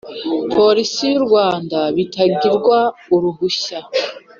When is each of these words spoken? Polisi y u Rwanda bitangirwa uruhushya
Polisi 0.53 1.01
y 1.13 1.15
u 1.19 1.23
Rwanda 1.25 1.79
bitangirwa 1.95 2.77
uruhushya 3.15 3.79